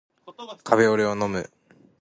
[0.63, 1.47] カフェオレを飲む